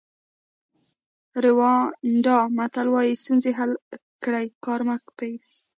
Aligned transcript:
ریوانډا 1.43 2.37
متل 2.57 2.87
وایي 2.91 3.13
ستونزې 3.23 3.51
حل 3.57 3.71
کړئ 4.23 4.47
کار 4.65 4.79
مه 4.87 4.95
پریږدئ. 5.17 5.55